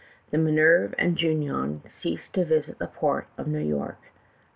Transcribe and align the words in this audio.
"The 0.31 0.39
Minerve 0.39 0.95
and 0.97 1.15
Junon 1.15 1.81
ceased 1.91 2.33
to 2.33 2.43
visit 2.43 2.79
the 2.79 2.87
port 2.87 3.27
of 3.37 3.45
New 3.45 3.59
York. 3.63 4.01